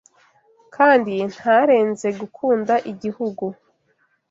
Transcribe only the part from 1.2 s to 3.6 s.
ntarenze gukunda igihugu